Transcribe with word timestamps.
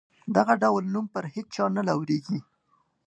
دغه 0.35 0.53
ډول 0.63 0.83
نوم 0.93 1.05
پر 1.13 1.23
هیچا 1.35 1.65
نه 1.75 1.81
لورېږي. 1.87 2.39